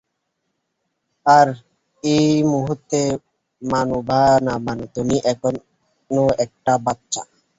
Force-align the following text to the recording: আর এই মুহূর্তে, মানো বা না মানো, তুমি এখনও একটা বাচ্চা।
আর 1.25 1.47
এই 2.03 2.29
মুহূর্তে, 2.51 3.01
মানো 3.61 3.97
বা 4.09 4.21
না 4.45 4.53
মানো, 4.65 4.85
তুমি 4.95 5.15
এখনও 5.31 6.23
একটা 6.45 6.73
বাচ্চা। 6.85 7.21